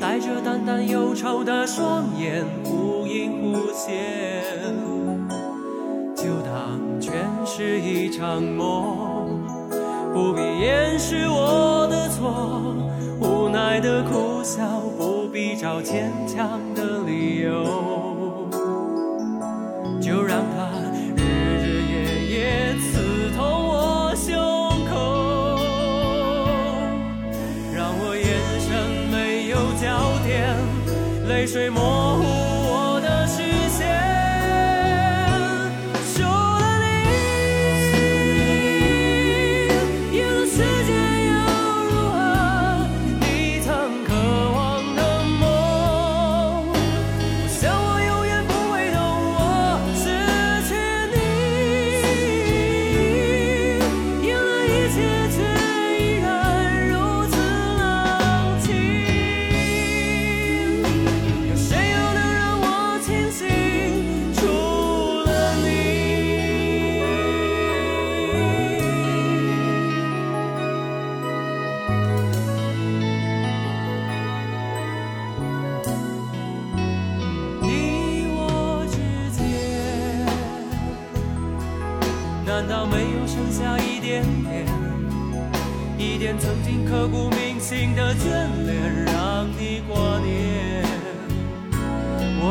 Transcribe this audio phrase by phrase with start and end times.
[0.00, 3.96] 带着淡淡忧愁的双眼，忽隐忽现。
[6.14, 7.12] 就当全
[7.44, 9.40] 是一场梦，
[10.12, 12.74] 不必掩饰我的错，
[13.20, 14.64] 无奈的苦笑，
[14.98, 18.48] 不必找坚强的理由，
[20.00, 20.67] 就让它。
[31.48, 32.37] 水模糊。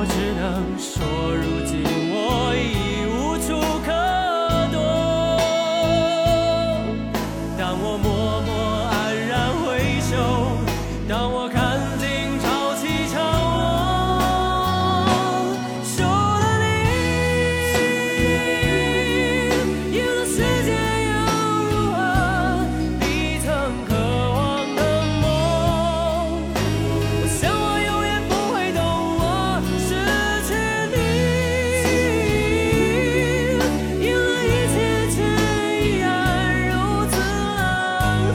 [0.09, 1.96] 只能说，如今。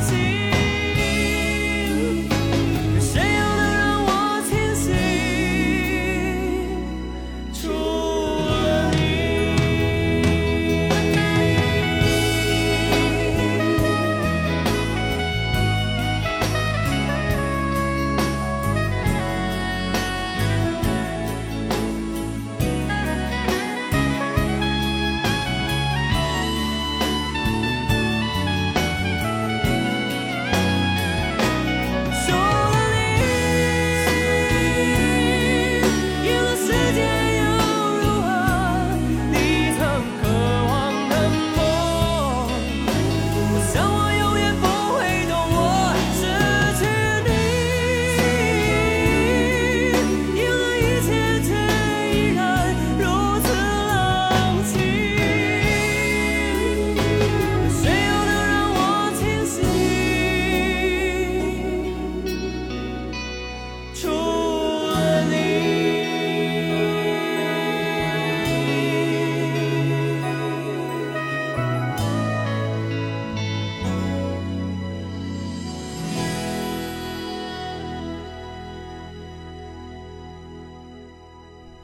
[0.01, 0.52] see.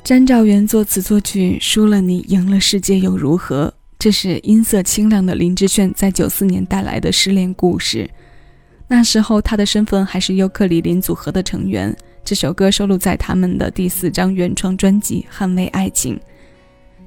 [0.08, 3.70] 詹兆元作词作曲，输了你，赢了世界又如何？
[3.98, 8.08] 这是音色清亮的林志炫在九四年带来的失恋故事。
[8.86, 11.94] 那时候他的身份还是尤克里林组合的成员。
[12.24, 16.16] 这首歌收录在他们的第四张原创专辑《捍卫爱情》。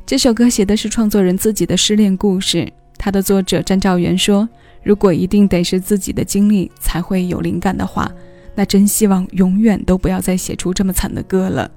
[0.05, 2.71] 这首歌写的是创作人自己的失恋故事。
[2.99, 4.47] 他的作者詹兆元说
[4.85, 8.11] ：“如果一定得是自己的经历才会有灵感的话，
[8.53, 11.71] 那真希望永远都不要再写出这么惨的歌了。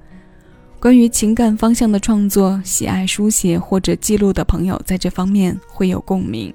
[0.84, 6.52] 关于情感方向的创作，喜爱书写或者记录的朋友在这方面会有共鸣。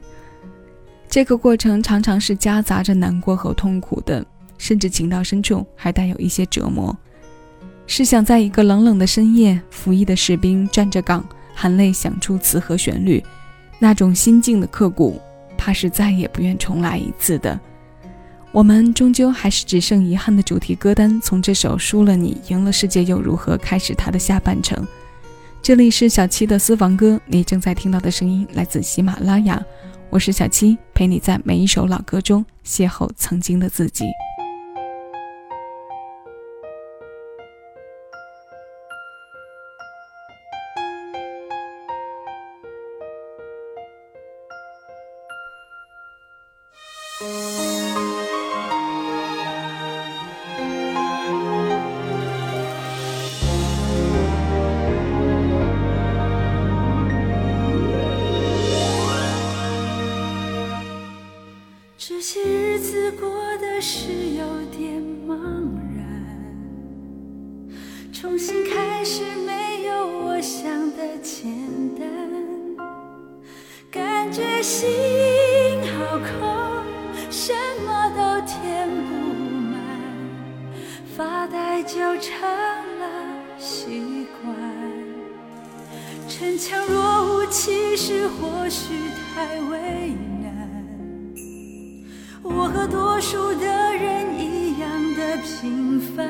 [1.10, 4.24] 这个过程常常是夹杂着难过和痛苦的，
[4.60, 6.96] 甚至情到深处还带有一些折磨。
[7.88, 13.24] 试想，在一个冷冷的深夜，服役的士兵站着岗，含泪想出词和旋律，
[13.80, 15.20] 那种心境的刻骨，
[15.58, 17.60] 怕是再也不愿重来一次的。
[18.52, 24.86] 我们终究还是只剩遗憾的主题歌单，从这首《输了你，赢了世界又如何》开始它的下半程。
[25.62, 29.64] 这里是小七的私房歌，你正在听到的声音来自喜马拉雅，
[30.10, 34.06] 我是小七，陪你在每一首老歌中邂逅曾经的自己。
[83.60, 84.56] 习惯。
[86.28, 88.94] 逞强若无其事，或许
[89.36, 90.50] 太为难。
[92.42, 96.26] 我和多数的人一样的平凡，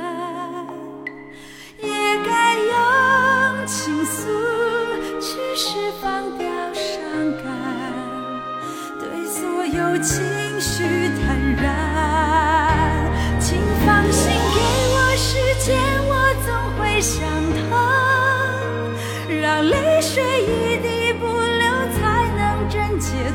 [1.81, 1.89] 也
[2.25, 4.27] 该用倾诉
[5.19, 6.97] 去释放掉伤
[7.43, 7.45] 感，
[8.99, 10.23] 对所有情
[10.59, 10.83] 绪
[11.21, 11.88] 坦然。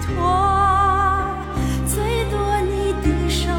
[0.06, 0.12] 托
[1.86, 3.53] 最多你的手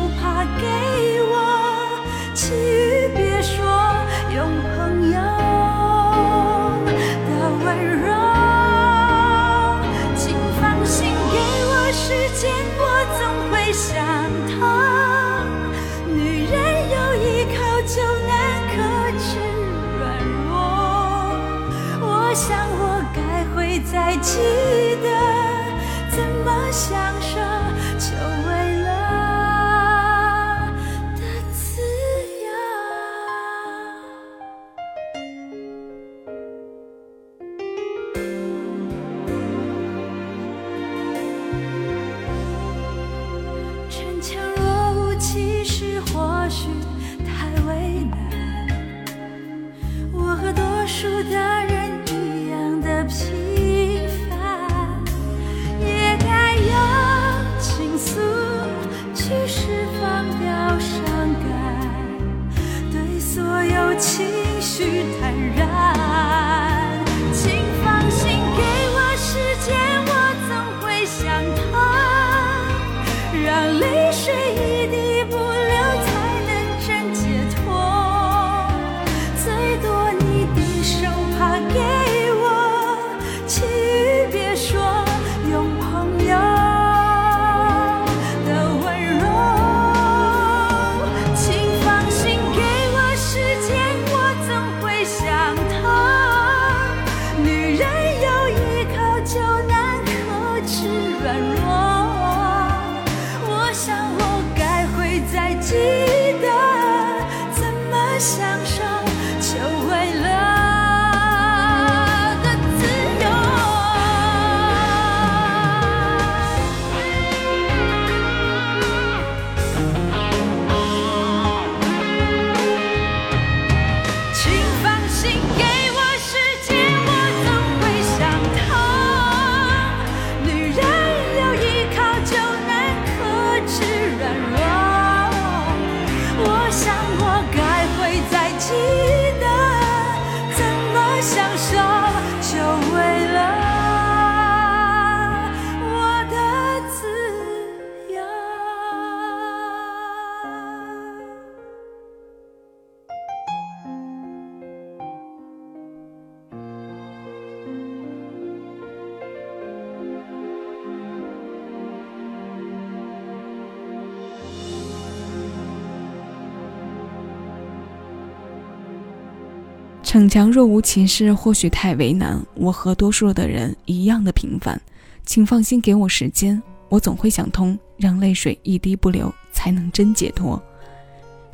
[170.16, 174.80] 逞强若无其事或许太为难，我和多数的人一样的平凡。
[175.26, 180.64] 请放心，给我时间，我总会想通，让泪水一滴不流，才能真解脱。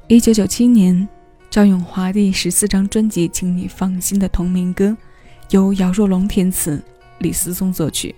[0.08, 1.10] 一九九七年，
[1.50, 4.96] 赵咏华第十四张专辑《请你放心》的同名歌，
[5.50, 6.80] 由姚若龙填词，
[7.18, 8.14] 李思松作曲。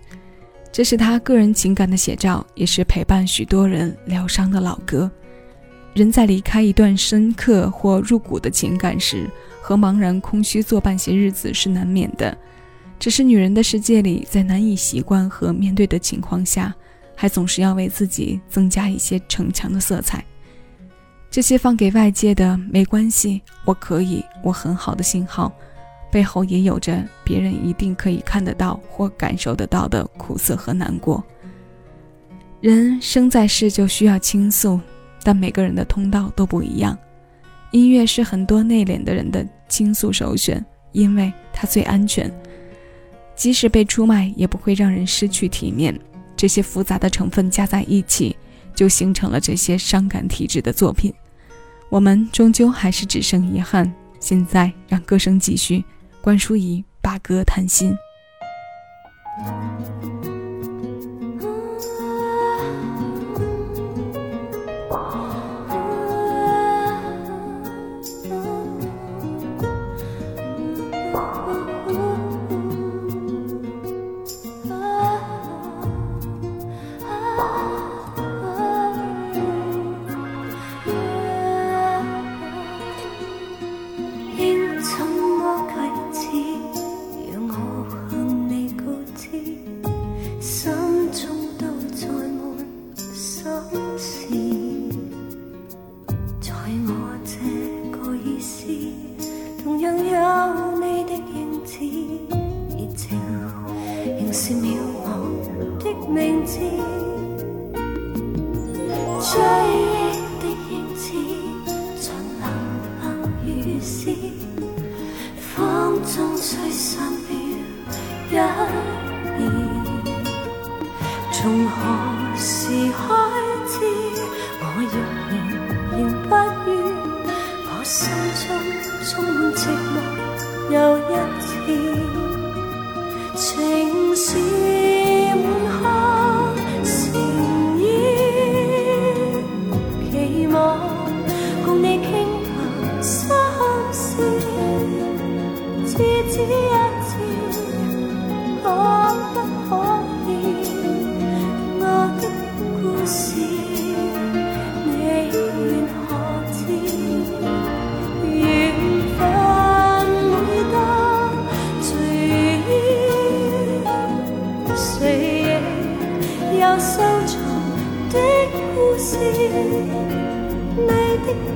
[0.73, 5.09] 这是他个人情感的写照，也是陪伴许多人疗伤的老歌。
[5.93, 9.29] 人在离开一段深刻或入骨的情感时，
[9.63, 12.38] 和茫然空虚作伴些日子是难免的。
[13.00, 16.75] 只是女人的世界里，在难以习惯和面对的情况下，
[17.15, 20.22] 还总是要为自己增加一些逞强的色彩。
[21.32, 25.50] 这些放给外界的没关系，我可以，我很好的信号。
[26.12, 31.24] 背后也有着别人一定可以看得到或感受得到的苦涩和难过。
[32.60, 34.79] 人生在世就需要倾诉，
[35.24, 36.98] 但每个人的通道都不一样。
[37.74, 42.32] 音乐是很多内敛的人的倾诉首选，因为它最安全，
[43.36, 46.00] 即使被出卖也不会让人失去体面。
[46.38, 48.36] 这些复杂的成分加在一起，
[48.75, 51.12] 就形成了这些伤感体质的作品。
[51.89, 53.92] 我们终究还是只剩遗憾。
[54.20, 55.84] 现在让歌声继续。
[56.22, 57.94] 关淑怡把歌谈心。
[90.43, 90.73] 从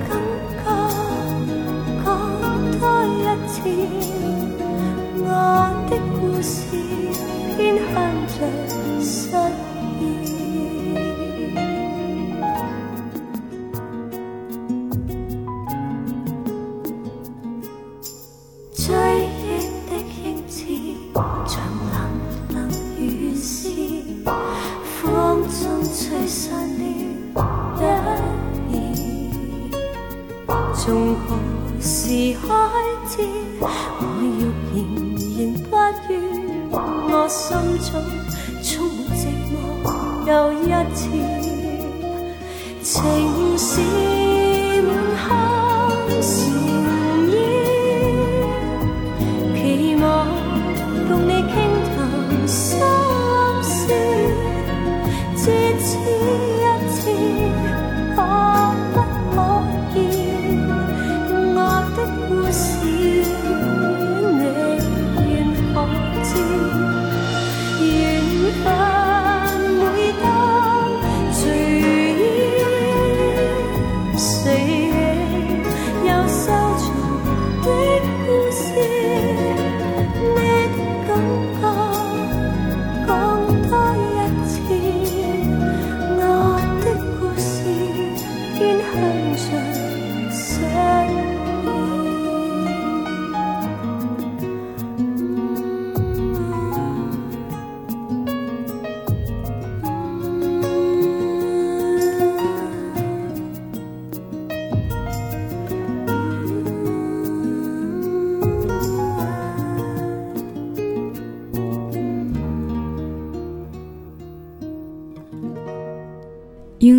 [0.07, 0.10] 感
[0.53, 0.65] 觉，
[2.03, 2.07] 讲
[2.79, 3.55] 多一次，
[5.24, 5.25] 我
[5.89, 6.87] 的故事。
[40.27, 41.07] 又一次，
[42.84, 43.79] 情是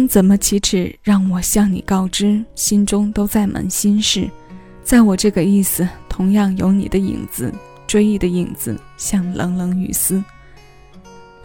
[0.09, 4.29] 怎么启齿，让我向你告知，心中都在满心事。
[4.83, 7.53] 在我这个意思，同样有你的影子，
[7.87, 10.25] 追忆的影子，像冷冷雨丝。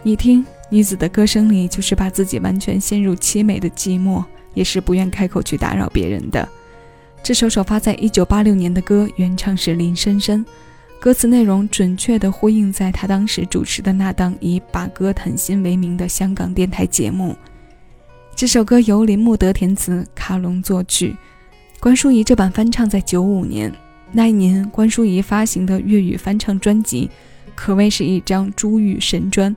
[0.02, 6.48] 你听，女子的歌声里，就是把自己完全陷入凄美的寂寞，也是不愿开口去打扰别人的。
[7.22, 10.44] 这首首发在一九八六年的歌，原唱是林深深，
[10.98, 17.36] 歌词内容准确地呼应在他当时主持的那档以把歌谈心为名的香港电台节目。
[18.36, 21.16] 这首歌由林木德填词，卡隆作曲，
[21.78, 23.72] 关淑怡这版翻唱在九五年
[24.10, 27.08] 那一年，关淑怡发行的粤语翻唱专辑
[27.54, 29.54] 可谓是一张珠玉神专。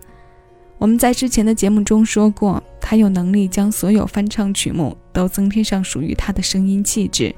[0.78, 7.34] 我们在之前的节目中说过，她有能力将所有翻唱曲目都增添上属于她的声音气质。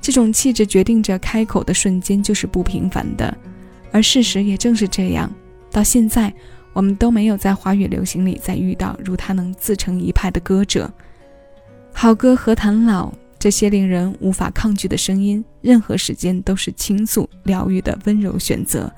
[0.00, 3.36] 这种气质决定着开口的瞬间就是不平凡的，
[3.90, 5.28] 而事实也正是这样。
[5.72, 6.32] 到现在，
[6.74, 10.92] 我们都没有在华语流行里再遇到如他能自成一派的歌者。
[11.94, 13.10] 好歌何谈老？
[13.38, 18.92] 这些令人无法抗拒的声音，任何时间都是倾诉疗愈的温柔选择。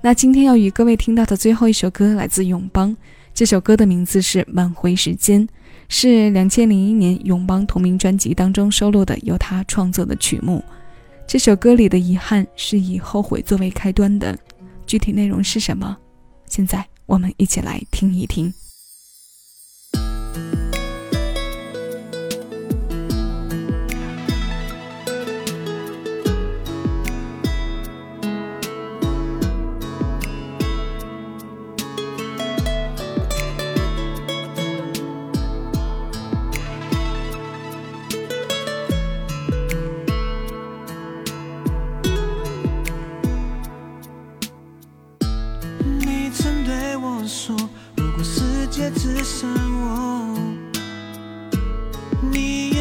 [0.00, 2.96] 那今天要与各位听到的最后一首歌来自永邦，
[3.34, 5.46] 这首歌的名字是《挽回时间》。
[5.88, 10.64] 是两千零一年永邦同名专辑当中收录的由他创作的曲目。
[11.28, 14.36] 这首歌里的遗憾是以后悔作为开端的，
[14.84, 15.96] 具体内容是什么？
[16.56, 18.54] 现在我们一起来听一听。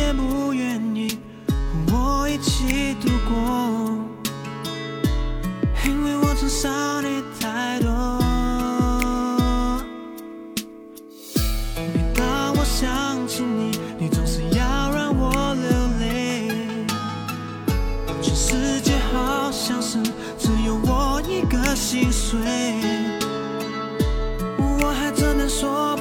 [0.05, 1.17] 也不愿意
[1.57, 3.33] 和我一起度过，
[5.83, 7.89] 因为我曾伤你太多。
[11.75, 16.51] 每当我想起你，你总是要让我流泪。
[18.21, 19.97] 全世界好像是
[20.37, 22.37] 只有我一个心碎，
[24.59, 25.94] 我还只能说。